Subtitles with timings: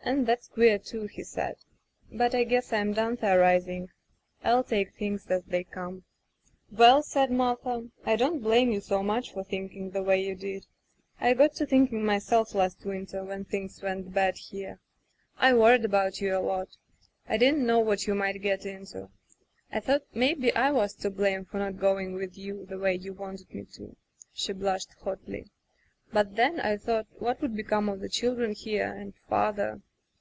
[0.00, 1.56] "And that's queer, too," he said.
[2.10, 3.90] "But I guess I'm done theorizing.
[4.42, 6.04] I'll take things as they come."
[6.72, 10.66] "Well," said Martha, "I don't blame you so much for thinking the way you did.
[11.20, 13.82] I got to thinking myself, last winter, when things ["5] Digitized by LjOOQ IC Interventions
[13.82, 14.36] went bad
[14.70, 14.80] here.
[15.36, 16.68] I worried about you a lot.
[17.28, 19.10] I didn't know what you might get into.
[19.70, 23.12] I thought maybe I was to blame for not going with you, the way you
[23.12, 23.94] wanted me to/'
[24.32, 25.50] she blushed hotly,
[26.10, 29.82] "but then, I thought, what would become of the children here, and father